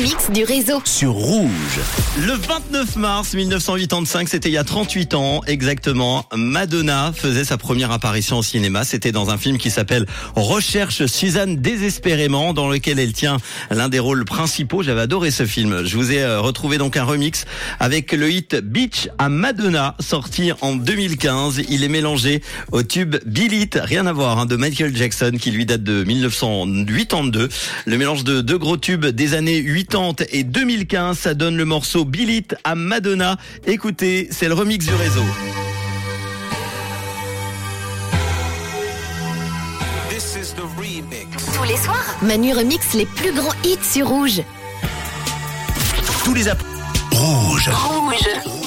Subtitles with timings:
[0.00, 0.80] remix du réseau.
[0.86, 1.80] sur Rouge.
[2.26, 7.90] Le 29 mars 1985, c'était il y a 38 ans exactement, Madonna faisait sa première
[7.90, 8.84] apparition au cinéma.
[8.84, 13.36] C'était dans un film qui s'appelle Recherche Suzanne désespérément, dans lequel elle tient
[13.70, 14.82] l'un des rôles principaux.
[14.82, 15.84] J'avais adoré ce film.
[15.84, 17.44] Je vous ai euh, retrouvé donc un remix
[17.78, 21.62] avec le hit Beach à Madonna, sorti en 2015.
[21.68, 25.50] Il est mélangé au tube Bill It, rien à voir, hein, de Michael Jackson, qui
[25.50, 27.50] lui date de 1982.
[27.84, 29.89] Le mélange de deux gros tubes des années 80
[30.30, 33.36] et 2015, ça donne le morceau Bill It à Madonna.
[33.66, 35.24] Écoutez, c'est le remix du réseau.
[41.54, 44.42] Tous les soirs, Manu remix les plus grands hits sur Rouge.
[46.24, 46.62] Tous les app-
[47.12, 47.68] Rouge.
[47.72, 48.59] Rouge.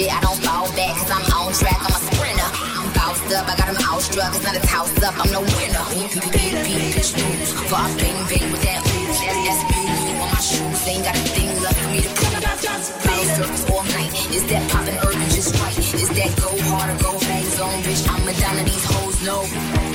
[0.00, 2.50] Shit, I don't fall back, cause I'm on track, I'm a sprinter.
[2.80, 5.84] I'm bounced up, I got him outstruck, it's not a toss up, I'm no winner.
[6.96, 9.18] Pitch news, for I bang bang with that ooze.
[9.20, 12.40] That's, that's blue on my shoes, ain't got a thing left for me to prove.
[13.04, 15.76] Ball circles all night, is that poppin' urban just right?
[15.78, 18.08] Is that go hard or go bang zone, bitch?
[18.08, 19.89] I'm a Madonna, these hoes know.